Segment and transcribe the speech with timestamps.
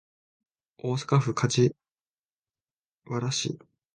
[0.79, 1.75] 大阪府柏
[3.03, 3.59] 原市